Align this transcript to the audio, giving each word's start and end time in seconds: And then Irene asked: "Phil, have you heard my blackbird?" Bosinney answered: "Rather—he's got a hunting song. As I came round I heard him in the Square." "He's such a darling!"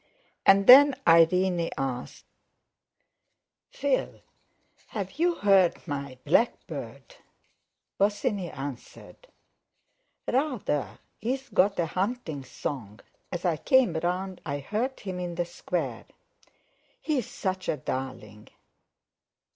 And 0.47 0.65
then 0.65 0.95
Irene 1.07 1.69
asked: 1.77 2.25
"Phil, 3.69 4.21
have 4.87 5.19
you 5.19 5.35
heard 5.35 5.87
my 5.87 6.17
blackbird?" 6.25 7.17
Bosinney 7.99 8.49
answered: 8.49 9.27
"Rather—he's 10.27 11.49
got 11.49 11.77
a 11.77 11.85
hunting 11.85 12.43
song. 12.43 13.01
As 13.31 13.45
I 13.45 13.57
came 13.57 13.93
round 13.93 14.41
I 14.43 14.57
heard 14.57 14.99
him 14.99 15.19
in 15.19 15.35
the 15.35 15.45
Square." 15.45 16.05
"He's 16.99 17.29
such 17.29 17.69
a 17.69 17.77
darling!" 17.77 18.47